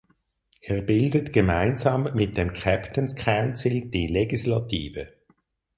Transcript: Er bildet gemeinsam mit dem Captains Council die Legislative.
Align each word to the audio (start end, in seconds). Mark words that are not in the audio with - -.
Er 0.63 0.81
bildet 0.81 1.31
gemeinsam 1.31 2.09
mit 2.15 2.35
dem 2.35 2.53
Captains 2.53 3.13
Council 3.15 3.81
die 3.81 4.07
Legislative. 4.07 5.13